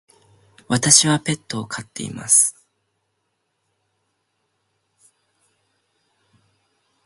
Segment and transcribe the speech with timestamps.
[0.67, 2.55] 私はペットを飼っています。